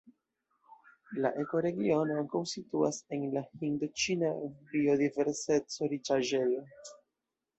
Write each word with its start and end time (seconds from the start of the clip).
La 1.23 1.31
ekoregiono 1.41 2.15
ankaŭ 2.21 2.39
situas 2.51 2.97
en 3.17 3.27
la 3.35 3.43
Hindoĉina 3.59 4.33
biodiverseco-riĉaĵejo. 4.71 6.65